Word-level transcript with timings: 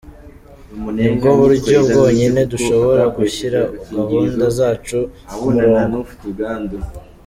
Nibwo 0.95 1.27
buryo 1.39 1.77
bwonyine 1.87 2.39
dushobora 2.51 3.03
gushyira 3.17 3.59
gahunda 3.95 4.45
zacu 4.57 4.97
ku 5.37 5.45
murongo. 5.55 5.97